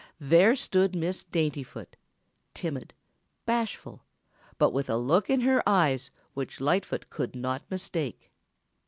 [0.19, 1.95] There stood Miss Daintyfoot,
[2.55, 2.95] timid,
[3.45, 4.03] bashful,
[4.57, 8.31] but with a look in her eyes which Lightfoot could not mistake.